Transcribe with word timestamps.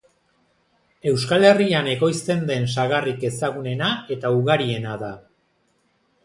Euskal 1.11 1.43
Herrian 1.49 1.89
ekoizten 1.91 2.41
den 2.51 2.65
sagarrik 2.77 3.27
ezagunena 3.31 3.91
eta 4.17 4.33
ugariena 4.39 4.97
da. 5.05 5.13